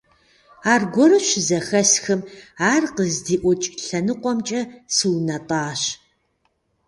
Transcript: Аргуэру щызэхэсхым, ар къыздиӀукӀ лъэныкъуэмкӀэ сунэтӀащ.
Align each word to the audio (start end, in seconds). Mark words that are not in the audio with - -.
Аргуэру 0.71 1.19
щызэхэсхым, 1.27 2.21
ар 2.71 2.83
къыздиӀукӀ 2.95 3.65
лъэныкъуэмкӀэ 3.85 4.61
сунэтӀащ. 4.95 5.81